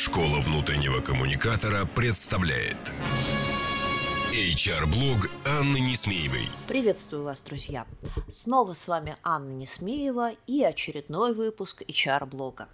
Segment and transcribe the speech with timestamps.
[0.00, 2.76] Школа внутреннего коммуникатора представляет
[4.32, 6.48] HR-блог Анны Несмеевой.
[6.68, 7.84] Приветствую вас, друзья!
[8.32, 12.68] Снова с вами Анна Несмеева и очередной выпуск HR-блога.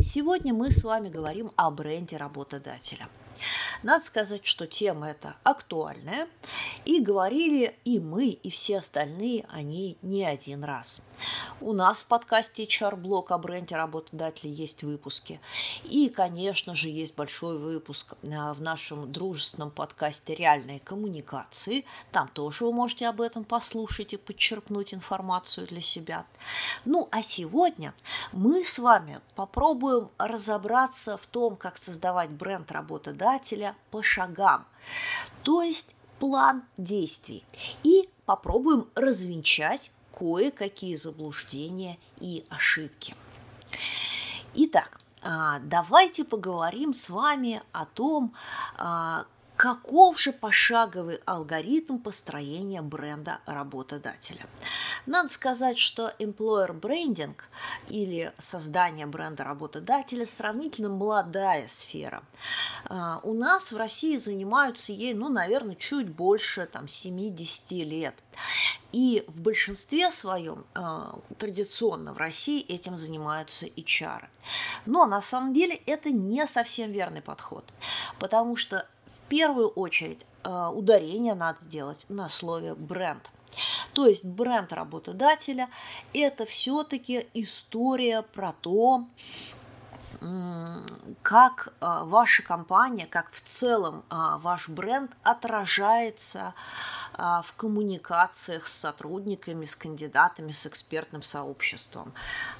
[0.00, 3.08] Сегодня мы с вами говорим о бренде работодателя–
[3.82, 6.28] надо сказать, что тема эта актуальная,
[6.84, 11.02] и говорили и мы, и все остальные о ней не один раз.
[11.60, 15.40] У нас в подкасте HR-блог о бренде работодателей есть выпуски.
[15.84, 21.84] И, конечно же, есть большой выпуск э, в нашем дружественном подкасте «Реальные коммуникации».
[22.12, 26.26] Там тоже вы можете об этом послушать и подчеркнуть информацию для себя.
[26.84, 27.94] Ну, а сегодня
[28.32, 34.66] мы с вами попробуем разобраться в том, как создавать бренд работодателя по шагам.
[35.42, 37.44] То есть план действий.
[37.82, 43.14] И попробуем развенчать кое-какие заблуждения и ошибки.
[44.54, 48.34] Итак, а, давайте поговорим с вами о том,
[48.76, 54.48] а, Каков же пошаговый алгоритм построения бренда работодателя?
[55.06, 57.36] Надо сказать, что employer branding
[57.86, 62.24] или создание бренда работодателя сравнительно молодая сфера.
[62.86, 68.16] А, у нас в России занимаются ей, ну, наверное, чуть больше там, 70 лет.
[68.94, 74.28] И в большинстве своем а, традиционно в России этим занимаются HR.
[74.86, 77.64] Но на самом деле это не совсем верный подход,
[78.20, 78.86] потому что
[79.34, 83.30] первую очередь э, ударение надо делать на слове бренд.
[83.92, 85.68] То есть бренд работодателя–
[86.14, 89.06] это все-таки история про то,
[91.22, 96.54] как э, ваша компания, как в целом э, ваш бренд отражается
[97.16, 102.12] в коммуникациях с сотрудниками, с кандидатами, с экспертным сообществом.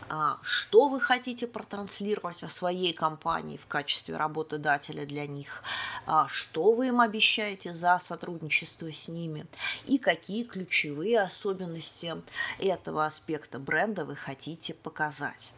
[0.09, 5.63] А, что вы хотите протранслировать о своей компании в качестве работодателя для них?
[6.07, 9.47] А, что вы им обещаете за сотрудничество с ними?
[9.87, 12.15] И какие ключевые особенности
[12.59, 15.53] этого аспекта бренда вы хотите показать?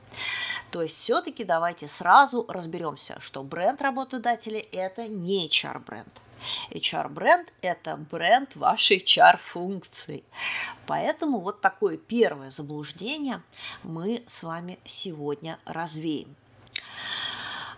[0.71, 6.09] То есть все-таки давайте сразу разберемся, что бренд работодателя– это не HR-бренд.
[6.71, 10.25] HR-бренд– это бренд вашей HR-функций.
[10.87, 13.43] Поэтому вот такое первое заблуждение
[13.83, 16.35] мы с вами сегодня развеем.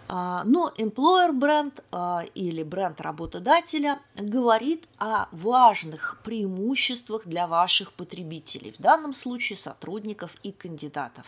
[0.08, 8.72] А, но employer бренд а, или бренд работодателя говорит о важных преимуществах для ваших потребителей,
[8.72, 11.26] в данном случае сотрудников и кандидатов.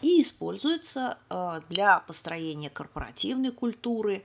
[0.00, 4.22] И используется а, для построения корпоративной культуры,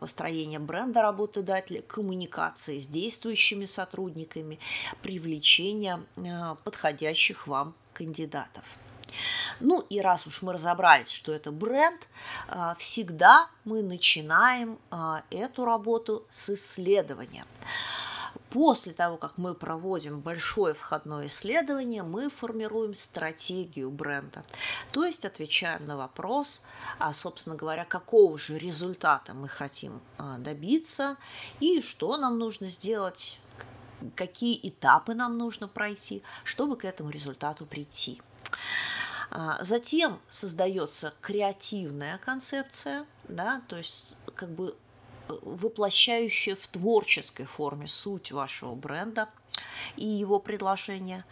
[0.00, 4.58] построения бренда работодателя, коммуникации с действующими сотрудниками,
[5.02, 6.00] привлечения
[6.64, 8.64] подходящих вам кандидатов.
[9.60, 12.06] Ну и раз уж мы разобрались, что это бренд,
[12.48, 17.46] а, всегда мы начинаем а, эту работу с исследования.
[18.50, 24.44] После того, как мы проводим большое входное исследование, мы формируем стратегию бренда.
[24.92, 26.62] То есть отвечаем на вопрос,
[26.98, 30.00] а, собственно говоря, какого же результата мы хотим
[30.38, 31.16] добиться
[31.58, 33.40] и что нам нужно сделать,
[34.14, 38.20] какие этапы нам нужно пройти, чтобы к этому результату прийти.
[39.30, 44.76] А, затем создается креативная концепция, да, то есть как бы
[45.28, 49.28] воплощающая в творческой форме суть вашего бренда
[49.96, 51.24] и его предложения.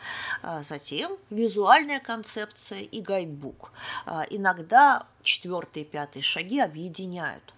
[0.42, 3.72] А, затем визуальная концепция и гайдбук.
[4.06, 7.54] А, иногда четвертые и пятые шаги объединяют.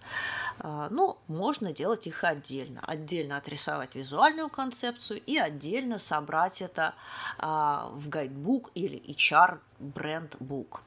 [0.59, 2.81] А, ну, можно делать их отдельно.
[2.83, 6.95] Отдельно отрисовать визуальную концепцию и отдельно собрать это
[7.37, 10.81] в гайдбук или HR брендбук.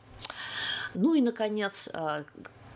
[0.94, 1.88] Ну и, наконец,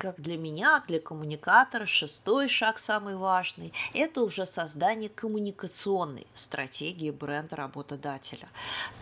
[0.03, 7.55] как для меня, для коммуникатора, шестой шаг самый важный– это уже создание коммуникационной стратегии бренда
[7.55, 8.49] работодателя.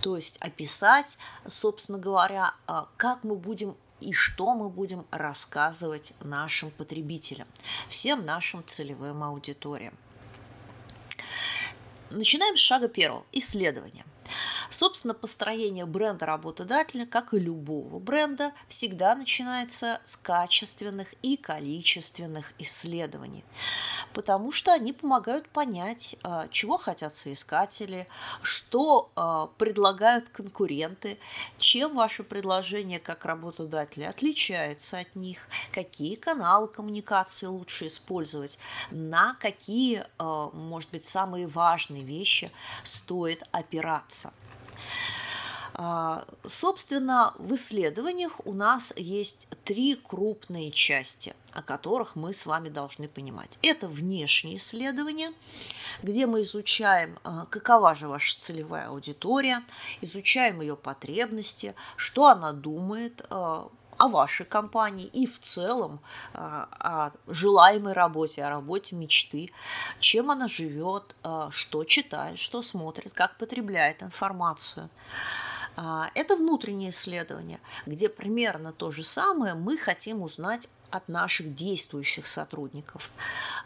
[0.03, 1.16] То есть описать,
[1.47, 2.53] собственно говоря,
[2.99, 7.48] как мы будем и что мы будем рассказывать нашим потребителям,
[7.89, 9.95] всем нашим целевым аудиториям.
[12.10, 14.04] Начинаем с шага первого– исследования.
[14.71, 23.44] Собственно, построение бренда работодателя, как и любого бренда, всегда начинается с качественных и количественных исследований,
[24.12, 28.06] потому что они помогают понять, а, чего хотят соискатели,
[28.42, 31.18] что а, предлагают конкуренты,
[31.59, 35.38] чем ваше предложение как работодателя отличается от них,
[35.72, 38.59] какие каналы коммуникации лучше использовать,
[38.91, 42.50] на какие, а, может быть, самые важные вещи
[42.84, 44.20] стоит опираться.
[45.83, 52.69] А, собственно, в исследованиях у нас есть три крупные части, о которых мы с вами
[52.69, 53.49] должны понимать.
[53.63, 55.33] Это внешние исследования,
[56.03, 59.65] где мы изучаем, а, какова же ваша целевая аудитория,
[60.03, 66.00] изучаем ее потребности, что она думает, а, о вашей компании и в целом
[66.32, 69.52] о желаемой работе, о работе мечты,
[70.00, 71.14] чем она живет,
[71.50, 74.88] что читает, что смотрит, как потребляет информацию.
[75.76, 82.26] А, это внутреннее исследование, где примерно то же самое мы хотим узнать от наших действующих
[82.26, 83.10] сотрудников,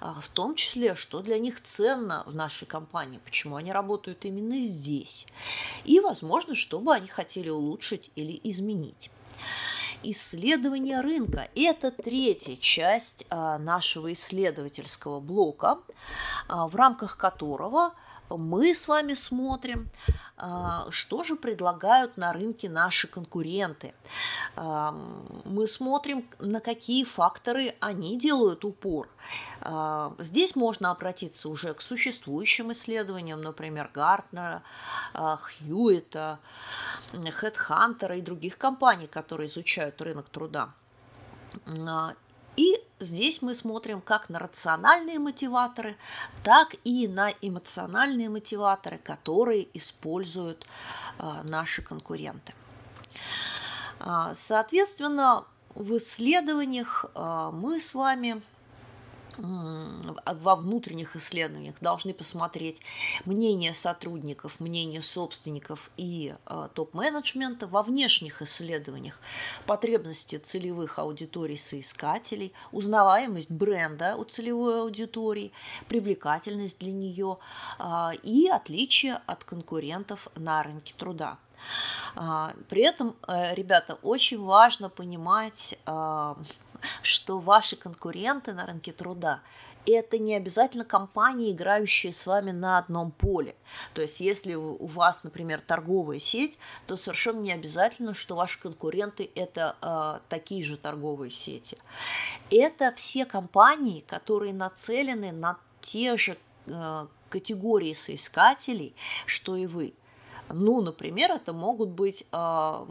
[0.01, 4.63] а, в том числе, что для них ценно в нашей компании, почему они работают именно
[4.63, 5.27] здесь,
[5.85, 9.11] и, возможно, что бы они хотели улучшить или изменить.
[10.05, 15.79] Исследование рынка– это третья часть а, нашего исследовательского блока,
[16.49, 17.95] в рамках которого
[18.31, 19.91] мы с вами смотрим
[20.37, 23.95] а, что же предлагают на рынке наши конкуренты.
[24.57, 24.91] А,
[25.45, 29.09] мы смотрим, на какие факторы они делают упор.
[29.61, 34.63] А, здесь можно обратиться уже к существующим исследованиям, например, Гартнера,
[35.15, 36.41] Хьюита,
[37.13, 40.75] Хедхантера и других компаний, которые изучают рынок труда.
[42.57, 45.97] И здесь мы смотрим как на рациональные мотиваторы,
[46.43, 50.67] так и на эмоциональные мотиваторы, которые используют
[51.19, 52.55] а, наши конкуренты.
[53.99, 58.43] А, соответственно, в исследованиях а, мы с вами
[59.39, 62.81] во внутренних исследованиях должны посмотреть
[63.25, 67.67] мнение сотрудников, мнение собственников и э, топ-менеджмента.
[67.67, 69.21] Во внешних исследованиях
[69.67, 75.53] потребности целевых аудиторий соискателей, узнаваемость бренда у целевой аудитории,
[75.89, 77.39] привлекательность для нее
[77.79, 81.39] э, и отличие от конкурентов на рынке труда.
[82.17, 86.37] А, при этом, э, ребята, очень важно понимать, а,
[87.03, 89.41] что ваши конкуренты на рынке труда
[89.87, 93.55] это не обязательно компании, играющие с вами на одном поле.
[93.93, 99.31] То есть, если у вас, например, торговая сеть, то совершенно не обязательно, что ваши конкуренты
[99.35, 101.79] это э, такие же торговые сети.
[102.51, 108.95] Это все компании, которые нацелены на те же э, категории соискателей,
[109.27, 109.95] что и вы.
[110.51, 112.87] Ну, например, это могут быть э,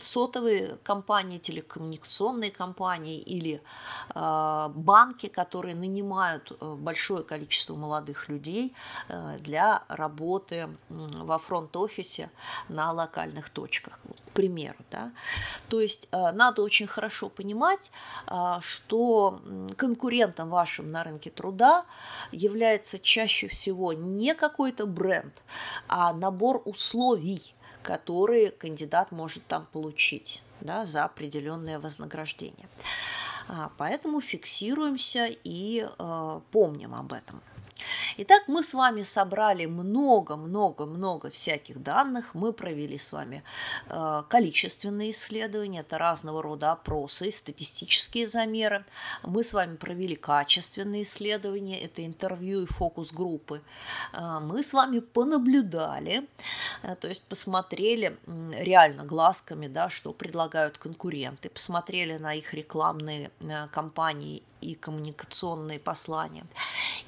[0.00, 3.60] сотовые компании, телекоммуникационные компании или
[4.14, 8.74] э, банки, которые нанимают э, большое количество молодых людей
[9.08, 12.30] э, для работы во фронт-офисе
[12.68, 14.78] на локальных точках, к примеру.
[14.90, 15.12] Да?
[15.68, 17.90] То есть э, надо очень хорошо понимать,
[18.28, 19.40] э, что
[19.76, 21.84] конкурентом вашим на рынке труда
[22.30, 25.42] является чаще всего не какой-то бренд,
[25.88, 32.68] а набор услуг условий, которые кандидат может там получить да, за определенное вознаграждение.
[33.48, 37.40] А, поэтому фиксируемся и э, помним об этом.
[38.18, 42.34] Итак, мы с вами собрали много-много-много всяких данных.
[42.34, 43.42] Мы провели с вами
[43.88, 48.84] э, количественные исследования, это разного рода опросы статистические замеры.
[49.22, 53.62] Мы с вами провели качественные исследования, это интервью и фокус-группы.
[54.12, 56.28] Э, мы с вами понаблюдали,
[56.82, 58.18] э, то есть посмотрели
[58.52, 63.30] реально глазками, да, что предлагают конкуренты, посмотрели на их рекламные
[63.72, 66.46] кампании и коммуникационные послания.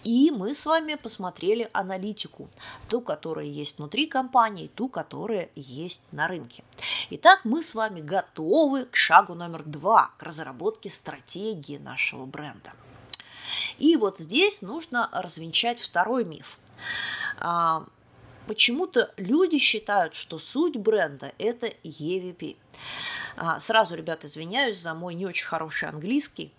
[0.02, 2.48] И мы с вами посмотрели аналитику,
[2.88, 6.64] ту, которая есть внутри компании, ту, которая есть на рынке.
[7.10, 12.72] Итак, мы с вами готовы к шагу номер два, к разработке стратегии нашего бренда.
[13.78, 16.58] И вот здесь нужно развенчать второй миф.
[17.38, 17.86] А,
[18.46, 22.56] почему-то люди считают, что суть бренда– это EVP.
[23.36, 26.52] А, сразу, ребят, извиняюсь за мой не очень хороший английский.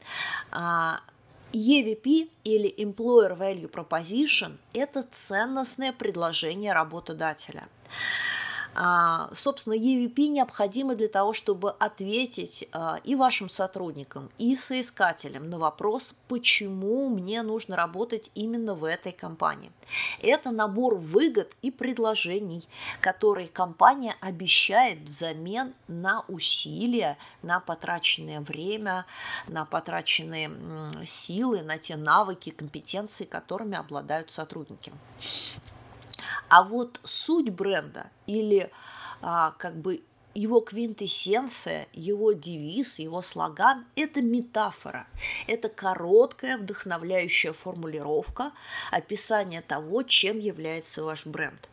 [1.56, 7.70] EVP или Employer Value Proposition– это ценностное предложение работодателя.
[8.78, 15.58] А, собственно, EVP необходимо для того, чтобы ответить а, и вашим сотрудникам, и соискателям на
[15.58, 19.72] вопрос, почему мне нужно работать именно в этой компании.
[20.22, 22.68] Это набор выгод и предложений,
[23.00, 29.06] которые компания обещает взамен на усилия, на потраченное время,
[29.48, 30.52] на потраченные
[31.06, 34.92] силы, на те навыки, компетенции, которыми обладают сотрудники.
[36.50, 38.72] А вот суть бренда или
[39.22, 40.04] а, как бы
[40.36, 45.08] его квинтэссенция, его девиз, его слоган– это метафора.
[45.48, 48.52] Это короткая, вдохновляющая формулировка
[48.92, 51.70] описания того, чем является ваш бренд.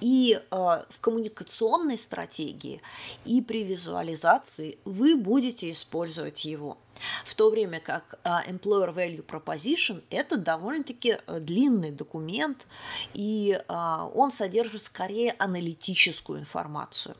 [0.00, 2.82] И э, в коммуникационной стратегии
[3.24, 6.76] и при визуализации вы будете использовать его.
[7.24, 12.66] В то время как а, Employer Value Proposition– это довольно-таки э, длинный документ,
[13.14, 17.16] и а, он содержит скорее аналитическую информацию.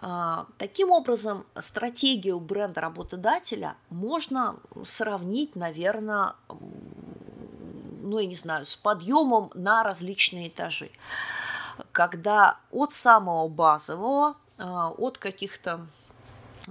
[0.00, 6.34] А, таким образом, стратегию бренда работодателя можно сравнить, наверное,
[8.02, 10.90] ну, я не знаю, с подъемом на различные этажи.
[11.92, 15.86] Когда от самого базового, от каких-то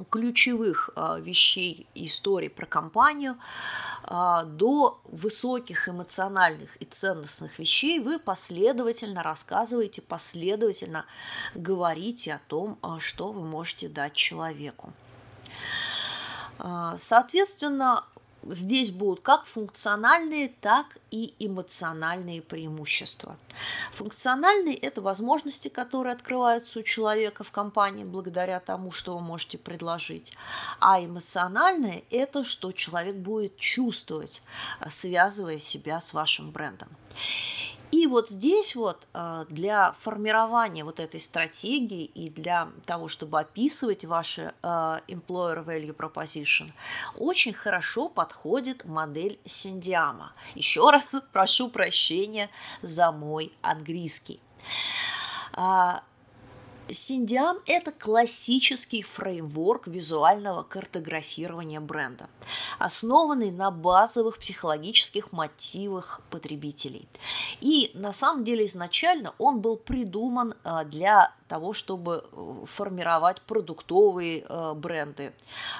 [0.10, 8.20] ключевых а, вещей и историй про компанию а, до высоких эмоциональных и ценностных вещей вы
[8.20, 11.06] последовательно рассказываете, последовательно
[11.56, 14.94] говорите о том, а, что вы можете дать человеку.
[16.98, 18.04] Соответственно,
[18.44, 23.38] здесь будут как функциональные, так и эмоциональные преимущества.
[23.94, 30.34] Функциональные– это возможности, которые открываются у человека в компании благодаря тому, что вы можете предложить.
[30.80, 34.42] А эмоциональные– это что человек будет чувствовать,
[34.90, 36.90] связывая себя с вашим брендом.
[37.92, 44.04] И вот здесь вот э, для формирования вот этой стратегии и для того, чтобы описывать
[44.04, 44.68] ваши э,
[45.08, 46.72] Employer Value Proposition,
[47.16, 50.34] очень хорошо подходит модель Синдиама.
[50.56, 52.50] Еще раз прошу прощения
[52.82, 54.42] за мой английский.
[56.90, 62.30] Синдиам– это классический фреймворк визуального картографирования бренда,
[62.80, 67.08] основанный на базовых психологических мотивах потребителей.
[67.60, 74.46] И на самом деле изначально он был придуман а, для того, чтобы э, формировать продуктовые
[74.48, 75.34] э, бренды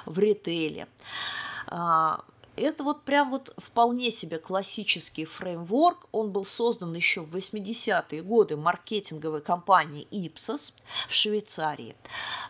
[0.06, 0.88] в ритейле
[1.66, 2.24] а,
[2.60, 6.08] это вот прям вот вполне себе классический фреймворк.
[6.12, 10.74] Он был создан еще в 80-е годы маркетинговой компанией Ipsos
[11.08, 11.96] в Швейцарии.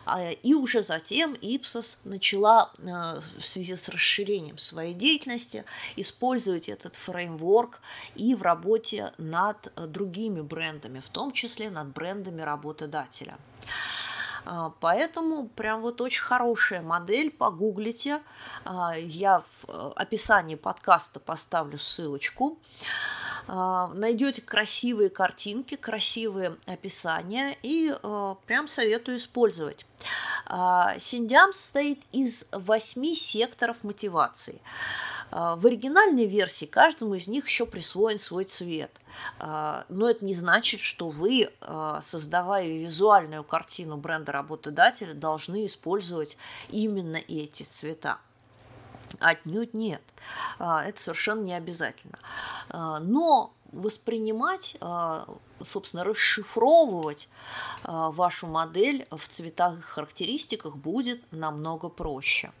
[0.05, 6.95] А, и уже затем Ipsos начала э, в связи с расширением своей деятельности использовать этот
[6.95, 7.81] фреймворк
[8.15, 13.37] и в работе над другими брендами, в том числе над брендами работодателя.
[14.49, 18.21] А, поэтому прям вот очень хорошая модель, погуглите.
[18.65, 22.57] А, я в э, описании подкаста поставлю ссылочку.
[23.47, 29.85] А, найдете красивые картинки, красивые описания и э, прям советую использовать.
[30.99, 34.61] Синдиам состоит из восьми секторов мотивации.
[35.31, 38.91] А, в оригинальной версии каждому из них еще присвоен свой цвет.
[39.37, 46.37] А, но это не значит, что вы, а, создавая визуальную картину бренда работодателя, должны использовать
[46.69, 48.19] именно эти цвета.
[49.19, 50.03] Отнюдь нет.
[50.59, 52.19] Это совершенно не обязательно.
[52.71, 54.77] Но воспринимать,
[55.63, 57.29] собственно, расшифровывать
[57.83, 62.51] вашу модель в цветах и характеристиках будет намного проще.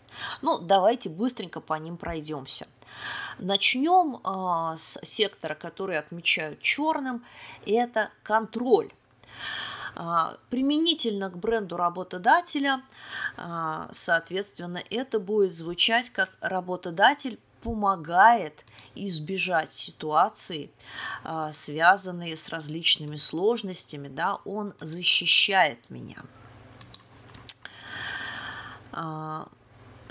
[0.41, 2.67] Ну, давайте быстренько по ним пройдемся.
[3.37, 7.23] Начнем а, с сектора, который отмечают черным.
[7.65, 8.91] Это контроль.
[9.95, 12.81] А, применительно к бренду работодателя,
[13.91, 20.71] соответственно, это будет звучать как работодатель помогает избежать ситуации,
[21.23, 26.23] а, связанные с различными сложностями, да, он защищает меня.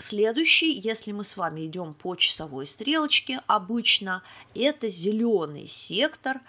[0.01, 4.23] Следующий, если мы с вами идем по часовой стрелочке, обычно
[4.55, 6.41] это зеленый сектор,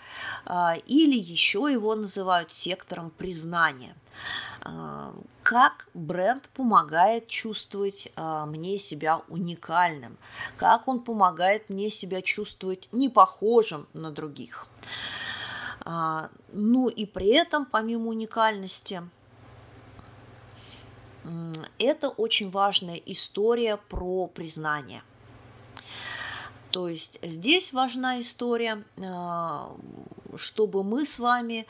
[0.46, 3.96] а, или еще его называют сектором признания.
[4.62, 10.20] А, как бренд помогает чувствовать а, мне себя уникальным,
[10.56, 14.68] как он помогает мне себя чувствовать не похожим на других.
[16.52, 19.02] Ну и при этом, помимо уникальности,
[21.78, 25.02] это очень важная история про признание.
[26.72, 29.76] То есть здесь важна история, а,
[30.36, 31.66] чтобы мы с вами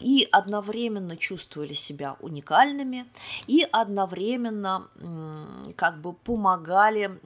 [0.00, 3.06] и одновременно чувствовали себя уникальными,
[3.46, 4.88] и одновременно
[5.76, 7.18] как бы помогали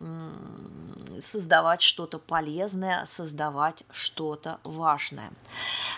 [1.23, 5.33] создавать что-то полезное, создавать что-то важное.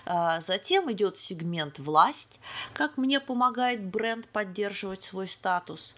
[0.07, 2.38] А, затем идет сегмент власть,
[2.73, 5.97] как мне помогает бренд поддерживать свой статус.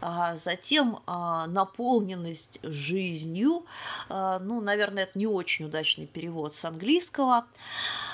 [0.00, 3.66] А, затем а, наполненность жизнью,
[4.08, 7.46] ну, наверное, это не очень удачный перевод с английского.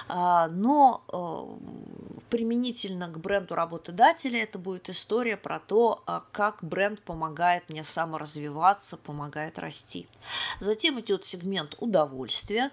[0.07, 7.01] А, но э, применительно к бренду работодателя это будет история про то, а, как бренд
[7.01, 10.07] помогает мне саморазвиваться, помогает расти.
[10.61, 12.71] Затем идет сегмент удовольствия.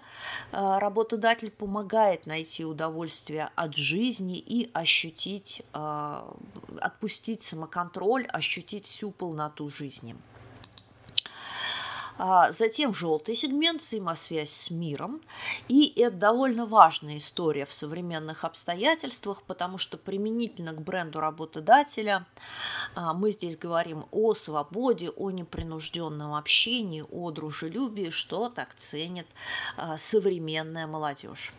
[0.52, 10.16] А, работодатель помогает найти удовольствие от жизни и ощутить, отпустить самоконтроль, ощутить всю полноту жизни.
[12.24, 15.20] А, затем желтый сегмент– взаимосвязь с миром.
[15.66, 22.24] И это довольно важная история в современных обстоятельствах, потому что применительно к бренду работодателя
[22.94, 29.26] а, мы здесь говорим о свободе, о непринужденном общении, о дружелюбии, что так ценит
[29.76, 31.52] а, современная молодежь.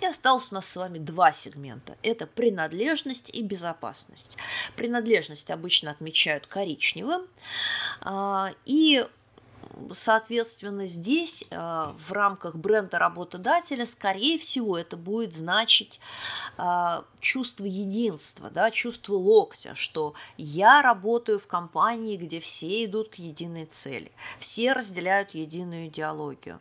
[0.00, 1.96] И осталось у нас с вами два сегмента.
[2.02, 4.36] Это принадлежность и безопасность.
[4.74, 7.28] Принадлежность обычно отмечают коричневым.
[8.64, 9.06] И
[9.92, 16.00] соответственно, здесь э, в рамках бренда работодателя, скорее всего, это будет значить
[16.58, 23.14] э, чувство единства, да, чувство локтя, что я работаю в компании, где все идут к
[23.16, 26.60] единой цели, все разделяют единую идеологию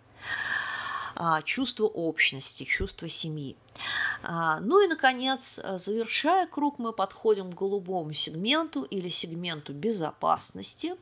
[1.15, 3.55] а, чувство общности, чувство семьи.
[4.23, 10.95] А, ну и, наконец, завершая круг, мы подходим к голубому сегменту или сегменту безопасности.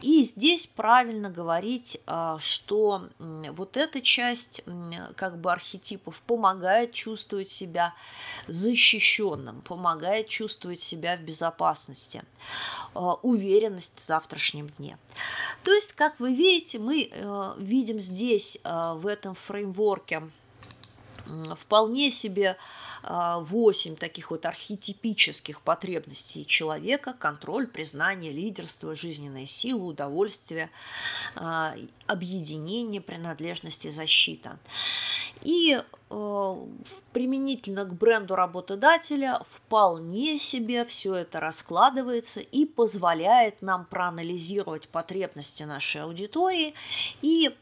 [0.00, 4.62] И здесь правильно говорить, а, что вот эта часть
[5.16, 7.94] как бы архетипов помогает чувствовать себя
[8.48, 12.24] защищенным, помогает чувствовать себя в безопасности,
[12.94, 14.98] а, уверенность в завтрашнем дне.
[15.62, 20.22] То есть, как вы видите, мы э, видим здесь в этом фреймворке
[21.56, 22.56] вполне себе
[23.02, 30.70] 8 а, таких вот архетипических потребностей человека– контроль, признание, лидерство, жизненная сила, удовольствие,
[31.34, 31.74] а,
[32.08, 34.58] объединение, принадлежность и защита.
[35.42, 36.66] И э,
[37.12, 46.02] применительно к бренду работодателя вполне себе все это раскладывается и позволяет нам проанализировать потребности нашей
[46.02, 46.74] аудитории
[47.22, 47.54] и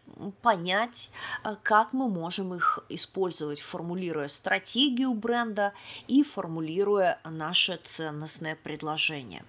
[0.42, 1.10] понять,
[1.44, 5.72] э, как мы можем их использовать, формулируя стратегию бренда
[6.06, 9.44] и формулируя наше ценностное предложение.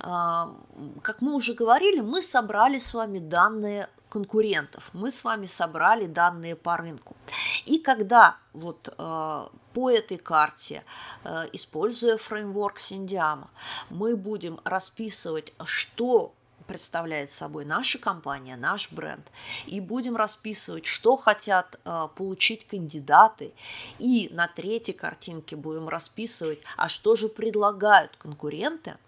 [0.00, 4.90] Как мы уже говорили, мы собрали с вами данные конкурентов.
[4.92, 7.16] Мы с вами собрали данные по рынку.
[7.64, 10.84] И когда вот э, по этой карте,
[11.24, 13.50] э, используя фреймворк Синдиама,
[13.88, 16.34] мы будем расписывать, что
[16.70, 19.26] представляет собой наша компания, наш бренд,
[19.66, 23.52] и будем расписывать, что хотят э, получить кандидаты,
[23.98, 28.98] и на третьей картинке будем расписывать, а что же предлагают конкуренты,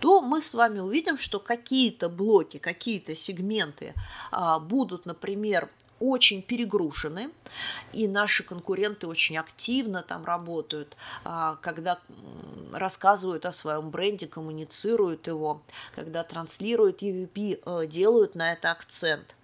[0.00, 3.94] то мы с вами увидим, что какие-то блоки, какие-то сегменты
[4.30, 7.30] э, будут, например, очень перегружены,
[7.92, 11.98] и наши конкуренты очень активно там работают, а, когда
[12.72, 15.62] рассказывают о своем бренде, коммуницируют его,
[15.94, 19.34] когда транслируют EVP, э, делают на это акцент.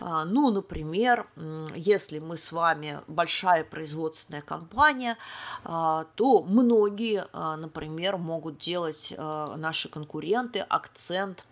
[0.00, 1.26] А, ну, например,
[1.74, 5.18] если мы с вами большая производственная компания,
[5.64, 11.44] а, то многие, например, могут делать э, наши конкуренты акцент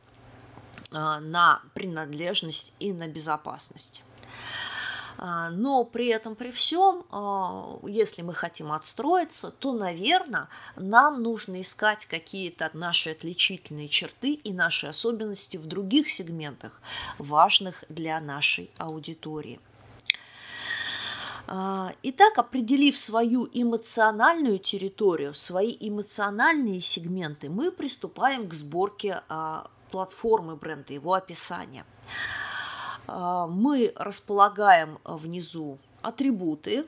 [0.91, 4.03] на принадлежность и на безопасность.
[5.25, 11.61] А, но при этом, при всем, а, если мы хотим отстроиться, то, наверное, нам нужно
[11.61, 16.83] искать какие-то наши отличительные черты и наши особенности в других сегментах,
[17.19, 19.61] важных для нашей аудитории.
[21.47, 29.23] А, итак, определив свою эмоциональную территорию, свои эмоциональные сегменты, мы приступаем к сборке
[29.93, 31.85] платформы бренда, его описания.
[33.07, 36.85] А, мы располагаем внизу атрибуты,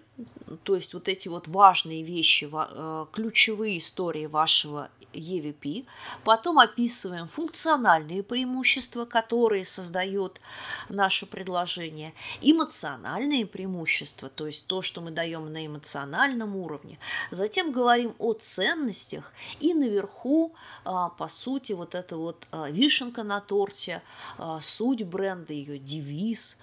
[0.63, 5.87] то есть вот эти вот важные вещи, э, ключевые истории вашего EVP.
[6.25, 10.41] Потом описываем функциональные преимущества, которые создает
[10.89, 16.99] наше предложение, эмоциональные преимущества, то есть то, что мы даем на эмоциональном уровне.
[17.31, 23.41] Затем говорим о ценностях и наверху, а, по сути, вот эта вот а, вишенка на
[23.41, 24.03] торте,
[24.39, 26.59] а, суть бренда, ее девиз,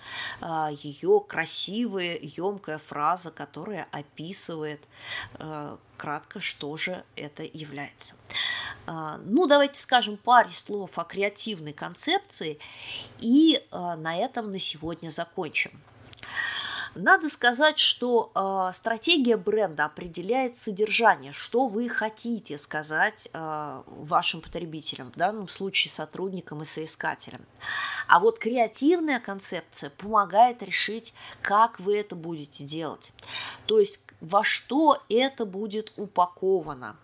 [0.84, 4.80] ее красивая, емкая фраза, которая описывает
[5.98, 8.16] кратко, что же это является.
[8.86, 12.60] А, ну, давайте скажем паре слов о креативной концепции,
[13.20, 15.72] и а, на этом на сегодня закончим.
[16.96, 25.12] Надо сказать, что э, стратегия бренда определяет содержание, что вы хотите сказать э, вашим потребителям,
[25.12, 27.46] в данном случае сотрудникам и соискателям.
[28.08, 33.14] А вот креативная концепция помогает решить, как вы это будете делать.
[33.68, 36.98] То есть во что это будет упаковано.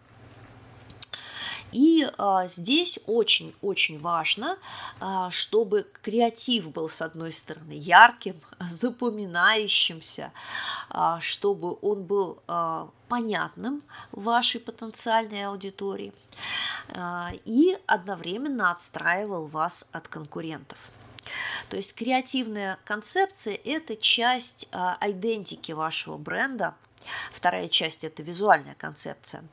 [1.78, 4.58] И а, здесь очень-очень важно,
[5.00, 8.36] а, чтобы креатив был, с одной стороны, ярким,
[8.68, 10.32] запоминающимся,
[10.90, 12.42] а, чтобы он был
[13.08, 16.13] понятным вашей потенциальной аудитории
[17.46, 20.78] и одновременно отстраивал вас от конкурентов.
[21.70, 24.68] То есть креативная концепция– это часть
[25.02, 26.76] идентики вашего бренда–
[27.32, 29.43] Вторая часть– это визуальная концепция.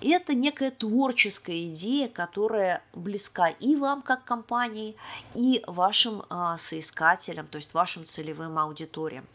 [0.00, 4.96] И это некая творческая идея, которая близка и вам как компании,
[5.34, 9.26] и вашим а, соискателям, то есть вашим целевым аудиториям.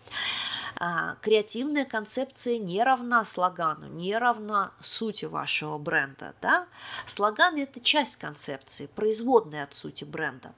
[0.76, 6.34] А, креативная концепция не равна слогану, не равна сути вашего бренда.
[6.42, 6.68] Да?
[7.06, 10.54] Слоган– это часть концепции, производная от сути бренда.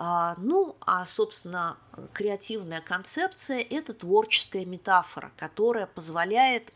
[0.00, 1.76] А, ну, а, собственно,
[2.12, 6.72] креативная концепция– это творческая метафора, которая позволяет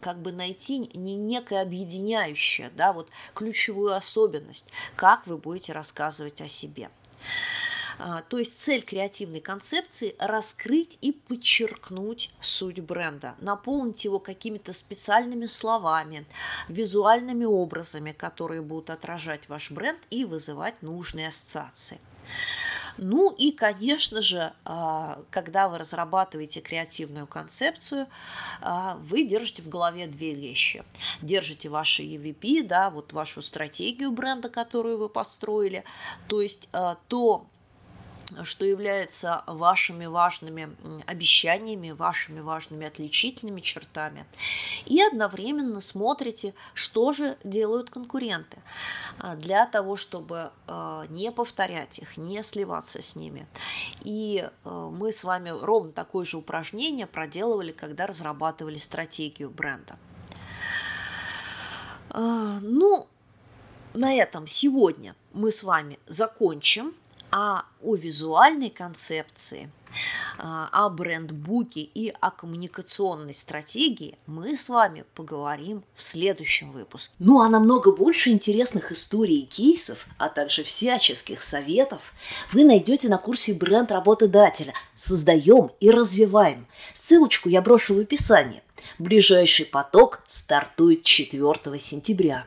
[0.00, 6.46] как бы найти не некое объединяющее, да, вот ключевую особенность, как вы будете рассказывать о
[6.46, 6.88] себе.
[7.98, 15.46] А, то есть цель креативной концепции– раскрыть и подчеркнуть суть бренда, наполнить его какими-то специальными
[15.46, 16.26] словами,
[16.68, 21.98] визуальными образами, которые будут отражать ваш бренд и вызывать нужные ассоциации.
[22.96, 28.06] Ну и, конечно же, а, когда вы разрабатываете креативную концепцию,
[28.60, 30.84] а, вы держите в голове две вещи.
[31.20, 35.84] Держите ваши EVP, да, вот вашу стратегию бренда, которую вы построили,
[36.28, 37.46] то есть а, то,
[38.44, 40.74] что является вашими важными
[41.06, 44.26] обещаниями, вашими важными отличительными чертами.
[44.86, 48.58] И одновременно смотрите, что же делают конкуренты
[49.18, 53.46] а, для того, чтобы а, не повторять их, не сливаться с ними.
[54.02, 59.98] И а, мы с вами ровно такое же упражнение проделывали, когда разрабатывали стратегию бренда.
[62.16, 63.08] Ну,
[63.92, 66.94] на этом сегодня мы с вами закончим
[67.36, 69.68] а о визуальной концепции,
[70.38, 77.12] а, о брендбуке и о коммуникационной стратегии мы с вами поговорим в следующем выпуске.
[77.18, 82.12] Ну а намного больше интересных историй и кейсов, а также всяческих советов
[82.52, 84.72] вы найдете на курсе «Бренд работодателя.
[84.94, 86.68] Создаем и развиваем».
[86.92, 88.62] Ссылочку я брошу в описании.
[89.00, 92.46] Ближайший поток стартует 4 сентября.